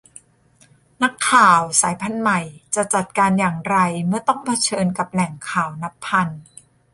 [1.03, 2.41] นักข่าวสายพันธุ์ใหม่
[2.75, 3.77] จะจัดการอย่างไร
[4.07, 6.27] เมื่อต้องเผชิญกับแหล่งข่าวนับพัน